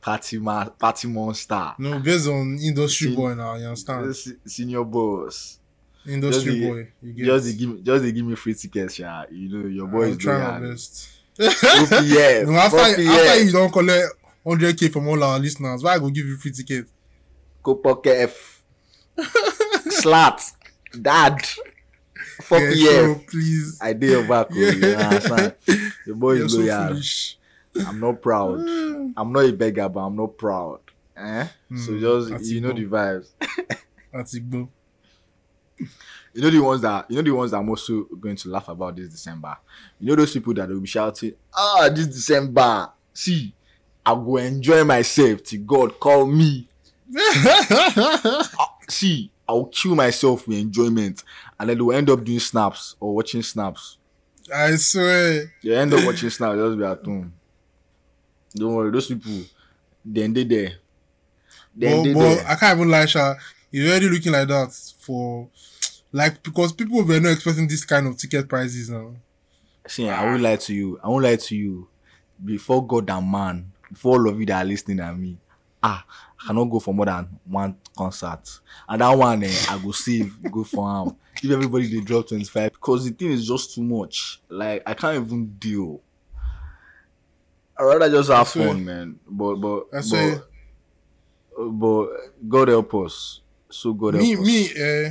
[0.00, 1.72] Party ma- party monster.
[1.78, 3.54] No, based on industry See- boy now.
[3.54, 4.14] You understand?
[4.46, 5.58] Senior boss.
[6.06, 6.88] Industry just the- boy.
[7.02, 7.24] You get.
[7.26, 9.24] Just they give me, just they give me free tickets, yeah.
[9.30, 11.08] You know, your boy I'll is try doing my best.
[11.38, 13.06] OPF, no, after, OPF.
[13.08, 14.12] after you don't collect
[14.46, 16.86] hundred k from all our listeners, why I go give you free ticket?
[17.62, 18.62] Copa F.
[19.88, 20.42] Slat.
[21.00, 21.40] Dad.
[22.42, 23.78] Fuck Yeah, sure, please.
[23.80, 24.48] I did your back.
[24.50, 25.08] oh, You Yeah.
[25.08, 25.54] understand?
[26.06, 26.88] Your boy is so loyal.
[26.88, 27.38] foolish.
[27.86, 28.60] I'm not proud.
[29.16, 30.80] I'm not a beggar, but I'm not proud.
[31.16, 31.46] Eh?
[31.76, 33.28] so Hmm, just you know the vibes.
[34.12, 34.68] That's Igbo.
[35.78, 38.68] You know the ones that you know the ones that I'm also going to laugh
[38.68, 39.56] about this December.
[40.00, 43.54] You know those people that will be shouting, "Ah, this December, see,
[44.04, 46.68] I will enjoy myself till God call me.
[47.16, 51.22] Ah, see, I will kill myself with enjoyment,
[51.58, 53.98] and then they will end up doing snaps or watching snaps.
[54.54, 55.52] I swear.
[55.62, 57.32] They end up watching snaps, just be at home.
[58.54, 59.44] Don't worry, those people,
[60.04, 60.72] then they there.
[61.74, 62.46] Then But, but there.
[62.46, 63.34] I can't even lie, Sha.
[63.72, 65.48] It's already looking like that for
[66.12, 69.14] like because people were not expecting this kind of ticket prices now.
[69.86, 71.00] See, I won't lie to you.
[71.02, 71.88] I won't lie to you.
[72.44, 75.38] Before God and man, before all of you that are listening at me,
[75.82, 76.04] ah,
[76.46, 78.60] cannot go for more than one concert.
[78.88, 81.16] And that one, eh, I go save, go for him.
[81.42, 84.40] If everybody they drop 25, because the thing is just too much.
[84.48, 86.00] Like, I can't even deal.
[87.78, 89.18] i rather just have That's fun, man.
[89.28, 90.48] But, but, That's but,
[91.56, 92.08] but,
[92.48, 93.40] God help us.
[93.70, 94.40] So God help me, us.
[94.40, 95.10] me, uh,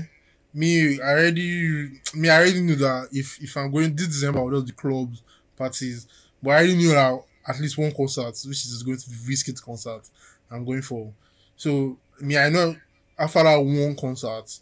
[0.53, 4.51] me, I already, me, I already knew that if if I'm going this December, I'll
[4.51, 5.23] just the clubs,
[5.57, 6.07] parties.
[6.41, 9.61] But I already knew that at least one concert, which is going to be Wizkid
[9.61, 10.09] concert,
[10.53, 11.11] I'm going for.
[11.55, 12.75] So me, I know
[13.17, 14.59] after that one concert,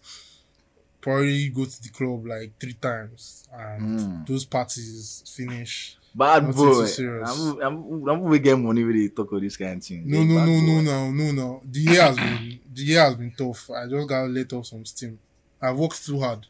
[1.01, 4.27] probably go to the club like three times, and Mm.
[4.27, 5.97] those parties finish.
[6.13, 6.85] Bad boy.
[7.23, 10.03] I'm, I'm, I'm, we get money when they talk of this kind of thing.
[10.05, 11.61] No, no, no, no, no, no, no.
[11.69, 13.69] The year has been the year has been tough.
[13.71, 15.17] I just got let off some steam.
[15.61, 16.45] I've worked too hard.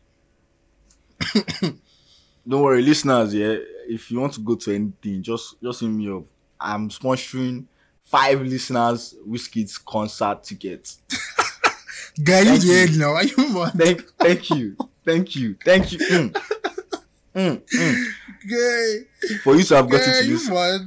[2.47, 3.33] Don't worry, listeners.
[3.35, 3.55] Yeah,
[3.87, 6.23] if you want to go to anything, just just hit me up.
[6.59, 7.65] I'm sponsoring
[8.11, 10.99] five listeners Wizkid's concert tickets.
[12.21, 13.11] Guy, you head now.
[13.13, 13.71] Are you mad?
[13.73, 15.99] Thank, thank you, thank you, thank you.
[15.99, 16.35] Mm.
[17.33, 18.05] Mm, mm.
[18.49, 20.81] Guy, For you to have gotten guy, to this, mad?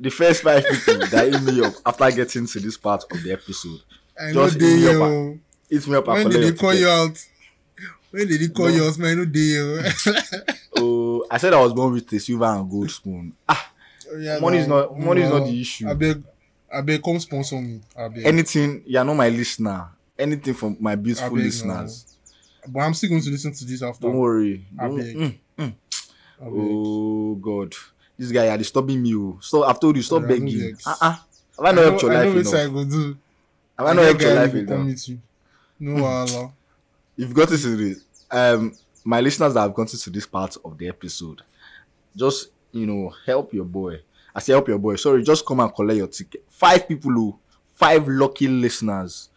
[0.00, 3.32] the first five people that hit me up after getting to this part of the
[3.32, 3.80] episode,
[4.18, 5.38] I Just hit me up yo.
[5.68, 7.22] hit me up When did they call you out?
[8.10, 8.74] When did they call No.
[8.74, 9.20] you out, man?
[9.20, 9.82] I they yo.
[10.78, 13.34] Oh, I said I was born with a silver and gold spoon.
[13.46, 13.70] Ah,
[14.18, 15.88] yeah, money is now, not money is not the issue.
[15.88, 16.22] I beg,
[16.72, 17.80] I beg, come sponsor me.
[17.96, 18.24] I beg.
[18.26, 22.16] anything you're not my listener anything from my beautiful Abeg, listeners
[22.68, 24.02] but I'm still going to listen to this after.
[24.06, 25.14] don't worry Don't- Abeg.
[25.16, 25.74] Mm.
[26.40, 26.52] I beg.
[26.54, 27.74] oh god
[28.18, 29.38] this guy you're disturbing me oh.
[29.40, 30.86] so i've told you stop Yeah, begging no vex.
[30.86, 31.10] uh-uh.
[31.12, 31.20] have
[31.58, 33.16] i I not know, helped your I know life what I enough go do.
[33.78, 35.18] have i not helped your life come meet you.
[35.80, 36.52] No wahala.
[37.16, 38.72] you've to this um
[39.04, 41.42] my listeners that have gotten to this part of the episode
[42.16, 44.00] just you know help your boy
[44.34, 47.38] i say help your boy sorry just come and collect your ticket five people who
[47.74, 49.28] five lucky listeners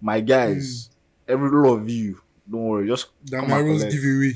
[0.00, 0.90] my guys
[1.26, 1.32] hmm.
[1.32, 3.92] every all of you don't worry just come and Damiro's collect.
[3.92, 4.34] giveaway.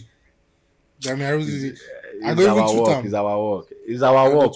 [1.00, 1.76] Damiro's giveaway.
[2.24, 3.04] I even our work.
[3.04, 3.66] It's our work.
[3.86, 4.52] It's our work.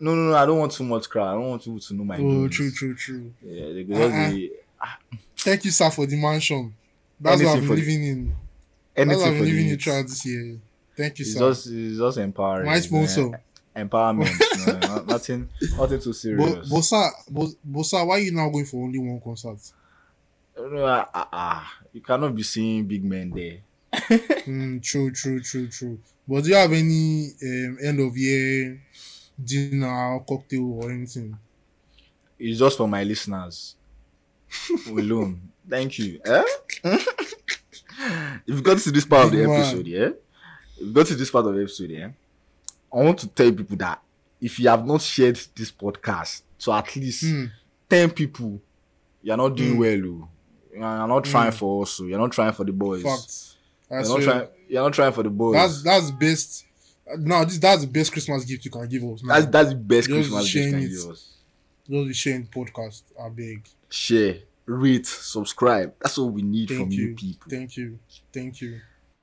[0.00, 0.36] No, no, no.
[0.36, 1.28] I don't want too much crowd.
[1.28, 3.32] I don't want people to know my Oh, true, true, true.
[3.42, 4.88] Yeah, they Uh-uh.
[5.36, 6.74] Thank you, sir, for the mansion.
[7.20, 8.26] That's what I've for been the- living in.
[8.26, 8.36] That's
[8.96, 10.58] what anything I've for been living in throughout this year.
[10.96, 11.48] Thank you, It's sir.
[11.48, 12.66] just, it's just empowering.
[12.66, 13.30] My sponsor.
[13.30, 13.40] man.
[13.78, 14.32] Empowerment.
[14.66, 16.68] Not- Nothing, nothing too serious.
[16.68, 19.58] but sir, but, but sir, why you now going for only one concert?
[20.56, 21.72] No, ah, ah, ah.
[21.92, 23.58] you cannot be seeing big men there.
[24.44, 25.98] Hmm, true, true, true, true.
[26.26, 28.80] But do you have any um, end of year
[29.42, 31.38] dinner, cocktail, or anything?
[32.38, 33.76] It's just for my listeners
[34.88, 35.40] alone.
[35.68, 36.20] Thank you.
[36.24, 36.44] Eh?
[36.84, 40.10] if you got to this part of the episode, yeah.
[40.76, 42.08] If you got to this part of the episode, yeah.
[42.92, 44.00] I want to tell people that
[44.40, 47.44] if you have not shared this podcast to at least Hmm.
[47.88, 48.60] ten people,
[49.22, 49.78] you're not doing Mm.
[49.78, 50.20] well.
[50.22, 50.28] oh.
[50.72, 51.54] You're not trying Mm.
[51.54, 52.00] for us.
[52.00, 52.04] oh.
[52.06, 53.02] You're not trying for the boys.
[53.02, 53.56] Facts.
[53.90, 54.48] You're That's not trying.
[54.68, 55.54] You're not trying for the boys.
[55.54, 56.64] That's that's the best.
[57.18, 59.22] No, this that's the best Christmas gift you can give us.
[59.24, 59.34] Now.
[59.40, 61.30] that's that's the best Just Christmas gift you can give us.
[61.90, 63.02] Just be sharing podcast.
[63.20, 63.66] I beg.
[63.88, 65.94] Share, rate, subscribe.
[66.02, 67.02] That's all we need Thank from you.
[67.08, 67.50] you people.
[67.50, 67.98] Thank you.
[68.32, 68.80] Thank you.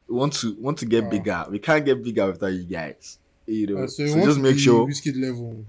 [0.07, 1.09] We want to want to get Ah.
[1.09, 1.45] bigger.
[1.51, 3.19] We can't get bigger without you guys.
[3.47, 5.65] You know, Uh, so, so, want just make sure level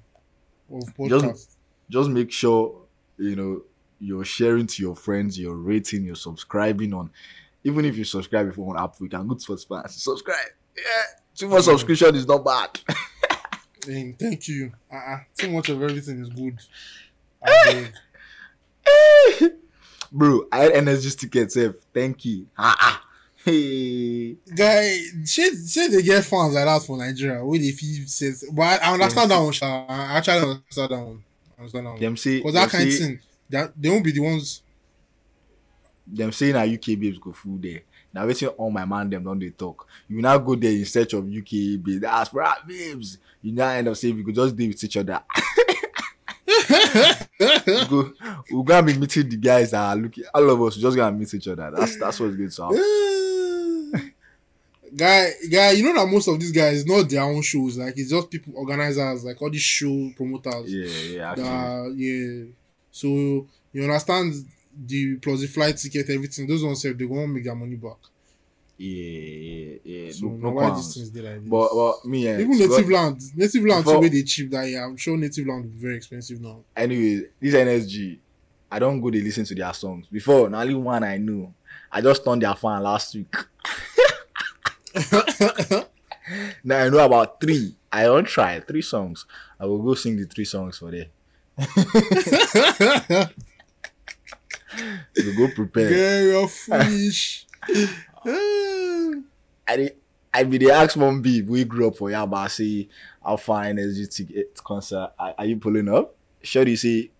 [0.72, 1.20] of podcast.
[1.22, 1.50] Just-
[1.88, 2.82] just make sure
[3.18, 3.62] you know
[4.00, 7.10] you're sharing to your friends, you're rating, you're subscribing on.
[7.64, 10.36] Even if you subscribe before on Apple, you can go to Spotify and subscribe.
[10.76, 10.82] Yeah,
[11.34, 11.72] too much Yeah.
[11.72, 12.80] subscription is not bad.
[13.86, 14.72] Hey, thank you.
[14.92, 15.18] Uh-uh.
[15.38, 16.58] Too much of everything is good.
[17.44, 17.92] Beg.
[20.10, 21.54] Bro, I had energy tickets.
[21.54, 21.74] Sef.
[21.94, 22.46] Thank you.
[22.58, 23.05] Ah, ah.
[23.46, 24.37] Hey.
[24.56, 27.44] Guy, say, say they get fans like that for Nigeria.
[27.44, 29.52] Where they feel says, but I, I understand that one.
[29.52, 29.87] Sha.
[29.88, 31.22] I actually understand that one.
[31.56, 32.00] I understand that one.
[32.00, 34.62] Them say, Because that kind of thing, that they won't be the ones.
[36.04, 37.82] them saying that UK babes go full there.
[38.12, 39.87] Now waiting all my man them don't they talk.
[40.09, 42.02] You now go there in search of UK babes.
[42.02, 43.18] Ask for ah, babes.
[43.42, 45.22] You now end up saying we could just deal with each other.
[46.48, 48.12] we go,
[48.50, 50.24] we're gonna be meeting the guys that are looking.
[50.35, 51.70] All of us we're just gonna meet each other.
[51.72, 53.25] That's that's what's going to happen.
[54.96, 57.76] Guy, guy, you know that most of these guys not their own shows.
[57.76, 60.72] Like it's just people, organizers, like all these show promoters.
[60.72, 60.87] Yeah,
[61.18, 62.44] yeah, that yeah.
[62.90, 63.09] So
[63.72, 64.35] you understand
[64.87, 66.46] the plus the flight ticket, everything.
[66.46, 67.98] Those ones say they won't make their money back.
[68.78, 70.12] yeah, yeah, yeah.
[70.12, 71.48] So no, no why these things like this?
[71.48, 74.85] But but me eh, even native land, native land Before- they cheap that yeah.
[74.85, 76.61] I'm sure native land will be very expensive now.
[76.76, 78.18] anyway, this NSG,
[78.70, 80.06] I don't go to listen to their songs.
[80.11, 81.52] Before, now only one I knew.
[81.90, 83.35] I just turned their fan last week.
[86.64, 87.74] now I know about three.
[87.92, 89.26] I don't try three songs.
[89.59, 91.06] I will go sing the three songs for them.
[95.14, 95.88] So go prepare.
[95.88, 97.46] Girl, you're foolish.
[99.68, 99.90] I
[100.32, 102.88] I be the ask mom B we grew up for Yaba say
[103.38, 106.14] far NSG ticket concert are, are you pulling up?
[106.42, 107.11] Shorty say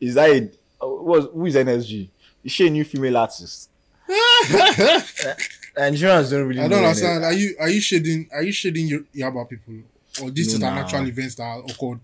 [0.00, 0.50] is that a
[0.82, 2.10] uh, was who is NSG?
[2.44, 3.70] Is she a new female artist?
[5.76, 7.24] Nigerians don't really I don't understand.
[7.24, 7.26] NSG.
[7.26, 9.74] Are you are you shading are you shading your Yaba people?
[10.22, 10.80] Or this No, is an nah.
[10.80, 12.00] actual event that occurred?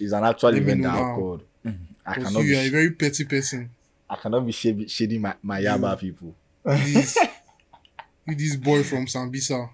[0.00, 1.12] It's an actual Let event that now.
[1.14, 1.40] occurred.
[1.66, 1.76] Mhm.
[2.04, 3.70] I cannot you are a very petty person.
[4.10, 6.34] I cannot be shading, shading my, my Yaba people.
[6.64, 7.16] This,
[8.26, 9.70] you this boy from Sambisa.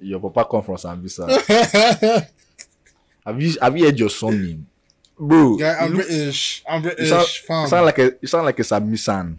[0.00, 1.28] Your papa come from Sambisa.
[3.24, 4.66] have you have you heard your son name?
[5.18, 6.64] Bro, Guy, I'm British.
[6.68, 7.62] I'm you British, sound, fam.
[7.62, 9.36] you sound like a you sound like a Sambisan.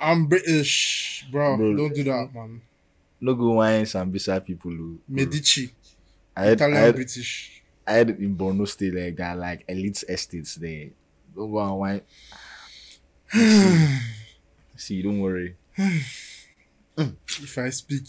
[0.00, 1.56] I'm British, bro.
[1.56, 1.76] Bro.
[1.76, 2.60] Don't do that, man.
[3.20, 4.72] No go wine Sambisa people.
[4.72, 4.98] oh.
[5.08, 5.70] Medici,
[6.34, 7.62] I heard, I Italian British.
[7.86, 10.88] I heard in Borno State like that, like elite estates there.
[11.36, 12.00] Don't go and wine.
[14.76, 15.56] See, don't worry.
[15.76, 18.04] if I speak,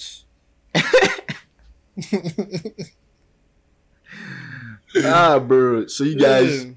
[5.06, 5.88] ah, bro.
[5.88, 6.72] So you guys, Yeah.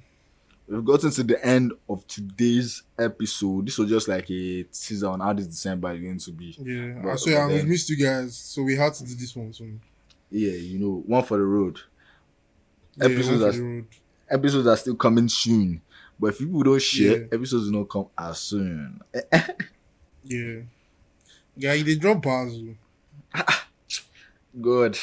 [0.69, 3.67] We've gotten to the end of today's episode.
[3.67, 6.57] This was just like a teaser on how this December is going to be.
[6.61, 9.35] Yeah, But- I swear but we missed you guys, so we had to do this
[9.37, 9.81] one soon.
[10.31, 11.79] Yeah, you know, one for the road.
[12.97, 13.87] Yeah, Episodes are- the road.
[14.31, 15.81] Episodes are still coming soon.
[16.19, 17.27] But if people don't share, Yeah.
[17.33, 19.01] episodes will not come as soon.
[20.27, 20.61] Yeah,
[21.61, 22.57] guy, they drop bars.
[24.59, 24.99] Good.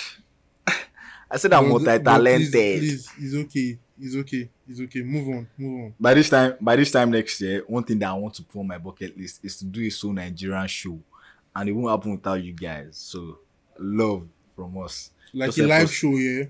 [1.31, 2.51] I said I'm multi-talented.
[2.51, 3.77] Please, please, it's okay.
[4.01, 4.49] It's okay.
[4.67, 5.01] It's okay.
[5.01, 5.47] Move on.
[5.57, 5.93] Move on.
[5.99, 8.59] by this time by this time next year one thing that i want to put
[8.59, 10.97] on my bucket list is to do a so nigerian show
[11.55, 13.37] and it won't happen without you guys so
[13.77, 15.91] love from us Like Just a live us.
[15.91, 16.43] show, yeah.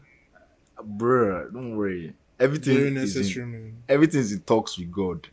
[0.82, 3.78] bruh don't worry everything Very is in, necessary, man.
[3.90, 5.28] everything's in talks with god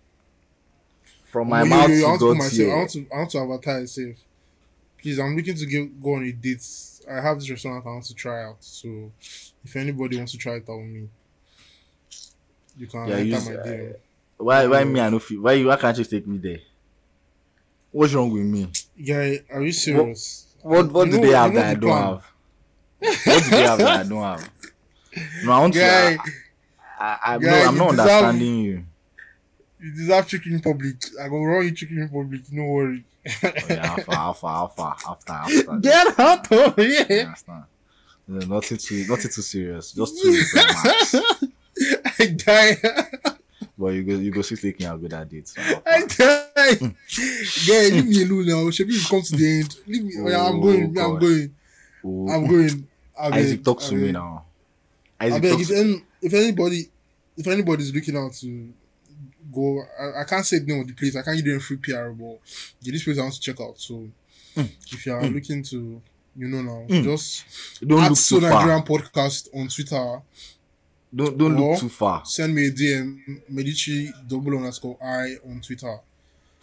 [1.25, 2.73] from my Oh, mouth yo, yo, I to want to god's myself.
[2.73, 3.07] I want to.
[3.13, 4.17] I want to advertise safe.
[5.01, 6.67] Please, I'm looking to get go on a date.
[7.11, 8.57] I have this restaurant I want to try out.
[8.61, 9.13] So,
[9.63, 11.09] if anybody wants to try it out with me,
[12.79, 13.93] you can Yeah, enter my uh,
[14.39, 16.61] why why me i no why you why can't you take me there
[17.91, 18.71] what's wrong with me
[19.05, 20.47] Guy, are you serious?
[20.63, 22.03] what what You do know- they have that i don't plan.
[22.03, 22.25] have
[23.27, 24.51] what do they have that i don't have
[25.45, 26.21] no i want Guy, to
[27.01, 28.85] I, I, Guy, no, I'm not deserve- understanding you.
[29.81, 30.97] you deserve chicken in public.
[31.23, 32.41] I go run you chicken in public.
[32.51, 33.05] No worry.
[33.25, 35.79] Oh, yeah, alpha, alpha, alpha, after, after.
[35.79, 37.21] Get out of I here.
[37.27, 37.65] understand.
[38.27, 39.93] There's nothing too, nothing too serious.
[39.93, 41.49] Just two.
[42.19, 42.77] I die.
[43.81, 45.47] But you go, you go take me out with that date.
[45.47, 45.63] So.
[45.87, 46.75] I die.
[46.75, 46.89] Hmm.
[47.69, 48.71] Guy, leave me alone now.
[48.73, 49.77] Should we come to the end?
[49.87, 50.15] Leave me.
[50.19, 50.99] Oh, yeah, I'm Oh, going.
[50.99, 51.55] I'm going.
[52.05, 52.89] Oh, I'm going.
[53.17, 54.45] I Isaac, beg, talk I to me now.
[55.21, 56.89] I beg if, any, if anybody
[57.37, 58.73] if anybody's looking out to
[59.53, 61.77] go I, I can't say the name of the place I can't give them free
[61.79, 62.39] PR but
[62.81, 64.07] yeah, this place I want to check out so
[64.55, 64.61] hmm.
[64.93, 65.35] if you are hmm.
[65.35, 66.01] looking to
[66.37, 67.05] you know now Mm.
[67.05, 67.45] just
[67.87, 70.23] Don't look so Nigerian podcast on Twitter
[71.15, 72.23] Don't, don't Or- look too far.
[72.25, 75.99] send me a DM Medici double underscore I on Twitter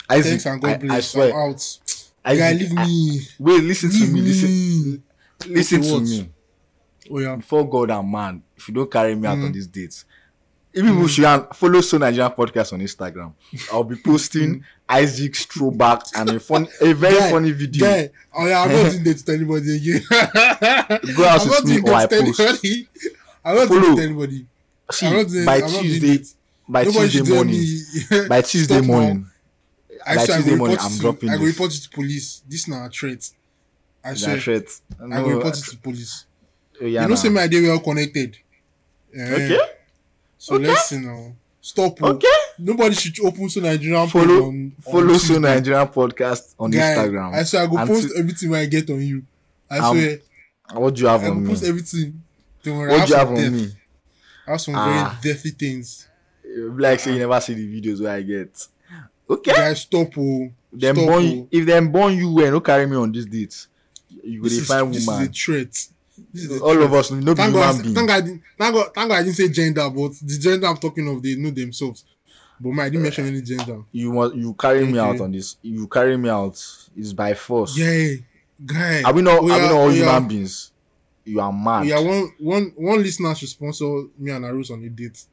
[0.10, 1.78] Isaac, thanks and God I, I bless swear, I'm out
[2.24, 3.22] I Guy, leave me.
[3.40, 4.22] Wait, listen to Leave me.
[4.22, 4.50] Listen,
[4.92, 5.02] me.
[5.48, 6.30] listen to me.
[7.12, 7.36] Oh yeah.
[7.36, 9.46] Before God and man, if you don't carry me out Mm.
[9.46, 10.06] on these dates,
[10.74, 13.34] if people should and follow So Nigerian podcast on Instagram,
[13.72, 17.20] I'll be posting Isaac's throwback and a fun, a very Mm.
[17.20, 17.86] Guy, funny video.
[17.88, 21.16] Guy, oh yeah, I'm not doing that to anybody again.
[21.16, 22.40] Go out I'm with not me or I post.
[22.40, 22.88] anybody.
[23.46, 23.82] I'm not Follow.
[23.82, 24.46] doing anybody.
[24.92, 26.36] See, I'm not doing, by I'm not doing Tuesday,
[26.68, 29.28] by Nobody Tuesday morning, by Tuesday Stop morning,
[30.06, 31.48] I by Tuesday morning, I'm dropping I this.
[31.48, 32.42] report you to police.
[32.48, 33.30] This now a threat.
[34.04, 34.64] I swear, threat.
[35.02, 36.26] I go report you to police.
[36.82, 37.16] uh, yeah, you know, nah.
[37.16, 38.38] say my day well connected.
[39.16, 39.58] Eh, Okay,
[40.38, 40.68] So okay.
[40.68, 41.36] let's you know.
[41.62, 41.98] Stop.
[42.04, 42.10] oh.
[42.10, 42.28] okay.
[42.60, 47.34] Nobody should open so Nigerian Follow- on, on Follow So Nigerian podcast on Guy, Instagram.
[47.34, 49.24] I swear I go And post to- everything when I get on you.
[49.70, 50.20] I Um, swear
[50.74, 51.50] what do you have I on me?
[51.50, 52.22] post everything.
[52.66, 53.52] Don't worry, What do you have on death.
[53.52, 53.68] me?
[54.48, 55.18] I have some Ah.
[55.22, 56.08] very dirty things.
[56.58, 58.68] Like say you never see the videos where I get.
[59.30, 59.52] Okay.
[59.54, 60.10] Guys, stop.
[60.18, 60.50] Oh.
[60.72, 61.48] Them Stop, born oh.
[61.52, 63.68] if them born you well, no carry me on these dates.
[64.24, 65.32] You This is, find this is a woman.
[65.34, 65.88] threat.
[66.34, 66.86] This is a All threat.
[66.86, 67.96] of us, no be Thank God, human being.
[67.96, 68.24] thank God,
[68.58, 71.36] thank God, thank God I didn't say gender, but the gender I'm talking of, they
[71.36, 72.04] know themselves.
[72.60, 73.82] But man, I didn't mention any gender.
[73.92, 75.58] You want you carry me out on this.
[75.62, 76.54] You carry me out
[76.96, 77.78] is by force.
[77.78, 78.16] Yeah,
[78.66, 79.02] guy.
[79.04, 79.40] Are we not?
[79.40, 80.06] Oh, are we not all oh, yeah.
[80.06, 80.72] human beings?
[81.26, 81.86] You are mad.
[81.88, 85.26] Yeah, one, one, one listener should sponsor me and Arus on a date.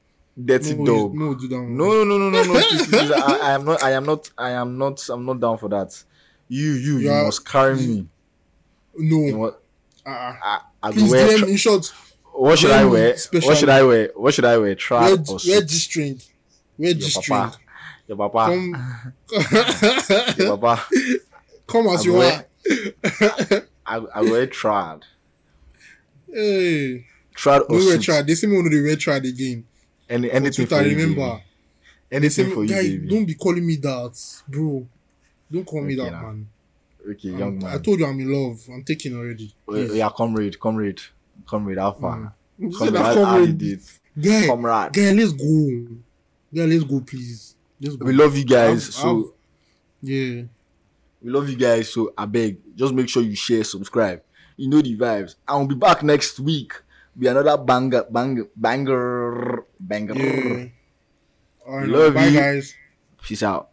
[0.43, 1.15] Dirty no, dog.
[1.15, 1.57] No, do that.
[1.57, 1.77] one.
[1.77, 2.53] No, no, no, no, no.
[2.53, 3.83] please, please, I, I am not.
[3.83, 4.31] I am not.
[4.39, 5.07] I am not.
[5.11, 6.03] I'm not down for that.
[6.49, 7.25] You, you, you Yeah.
[7.25, 8.07] must carry me.
[8.99, 9.37] You no.
[9.37, 9.47] know,
[10.07, 10.11] Uh,
[10.43, 11.39] I, I please, wear.
[11.39, 11.93] Tra- in short,
[12.33, 13.17] what should I wear?
[13.19, 13.49] specially.
[13.49, 14.11] What should I wear?
[14.17, 14.61] What should I wear?
[14.63, 15.61] wear, Trap or wear?
[15.61, 16.21] G string.
[16.79, 17.51] Wear Your string.
[18.09, 18.47] Your papa.
[18.47, 19.03] Come,
[20.39, 20.85] Your papa.
[21.67, 23.63] come as I you wear- are.
[23.87, 25.03] I, I wear trad.
[26.33, 28.01] Hey, Trad or no wear suit.
[28.03, 28.27] trad.
[28.27, 29.65] They say me want to trad again.
[30.09, 31.29] Any, anything Twitter, for you, remember.
[31.31, 31.43] baby.
[32.11, 33.09] Anything say, for you, guy, baby.
[33.09, 34.87] don't be calling me that, bro.
[35.51, 36.23] Don't call me that, now.
[36.23, 36.49] man.
[37.11, 38.61] Okay, I'm- young I told you I'm in love.
[38.73, 39.55] I'm taking already.
[39.69, 41.01] Uh, yeah, comrade, comrade,
[41.47, 42.19] comrade, far?
[42.19, 42.33] Mm.
[42.59, 43.83] You Comrade, that how, how you comrade.
[44.21, 44.93] Guy, Comrade.
[44.93, 45.87] guy, let's go.
[46.53, 47.57] Yeah, let's go, please.
[47.81, 48.05] Let's go.
[48.07, 48.85] We love you guys.
[48.89, 49.29] I've- so I've-
[50.03, 50.43] yeah.
[51.23, 51.89] we love you guys.
[51.93, 54.23] So I beg, just make sure you share, subscribe.
[54.57, 55.35] You know the vibes.
[55.47, 56.73] I will be back next week.
[57.19, 60.15] Be another banger, banger, banger, banger.
[60.15, 60.67] Yeah.
[61.67, 62.39] All right, Love bye, you.
[62.39, 62.75] guys.
[63.23, 63.72] Peace out.